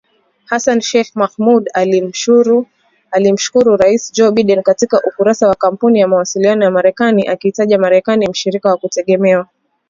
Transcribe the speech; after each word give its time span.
Hassan 0.49 0.79
Sheikh 0.87 1.11
Mohamud 1.19 1.63
alimshukuru 3.11 3.77
Rais 3.77 4.11
Joe 4.13 4.31
Biden 4.31 4.63
katika 4.63 5.01
ukurasa 5.07 5.47
wa 5.47 5.55
Kampuni 5.55 5.99
ya 5.99 6.07
mawasiliano 6.07 6.65
ya 6.65 6.71
Marekani 6.71 7.27
akiitaja 7.27 7.77
Marekani 7.79 8.27
mshirika 8.29 8.69
wa 8.69 8.77
kutegemewa. 8.77 9.49